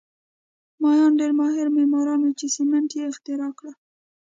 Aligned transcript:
مایان 0.81 1.11
ډېر 1.19 1.31
ماهر 1.39 1.67
معماران 1.77 2.19
وو 2.21 2.37
چې 2.39 2.45
سیمنټ 2.55 2.89
یې 2.97 3.03
اختراع 3.11 3.51
کړل 3.59 3.75